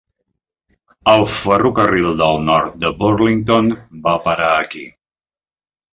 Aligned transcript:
El 1.11 1.25
ferrocarril 1.33 2.09
del 2.23 2.41
nord 2.47 2.81
de 2.85 2.93
Burlington 3.03 3.71
va 4.09 4.19
parar 4.29 4.53
aquí. 4.65 4.87